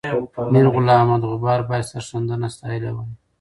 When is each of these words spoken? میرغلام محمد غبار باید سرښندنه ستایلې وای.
میرغلام 0.53 1.01
محمد 1.07 1.23
غبار 1.31 1.59
باید 1.69 1.89
سرښندنه 1.91 2.47
ستایلې 2.55 2.91
وای. 2.93 3.11